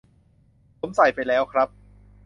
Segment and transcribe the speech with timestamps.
[0.79, 1.67] ผมใส่ไปแล้วครับ